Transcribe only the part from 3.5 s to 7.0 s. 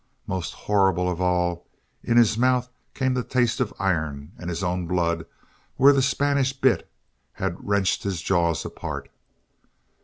of iron and his own blood where the Spanish bit